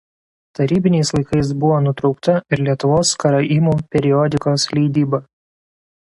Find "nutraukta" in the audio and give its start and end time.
1.87-2.37